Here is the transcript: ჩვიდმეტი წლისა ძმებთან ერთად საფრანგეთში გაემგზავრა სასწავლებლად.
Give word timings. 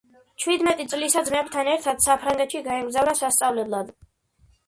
ჩვიდმეტი 0.43 0.85
წლისა 0.93 1.21
ძმებთან 1.27 1.69
ერთად 1.73 2.01
საფრანგეთში 2.05 2.61
გაემგზავრა 2.71 3.15
სასწავლებლად. 3.21 3.93